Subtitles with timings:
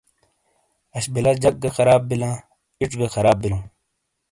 [0.95, 2.35] اش بیلا جک گہخراب بیلاں
[2.79, 3.63] ایڇ گہ خراب بیلوں۔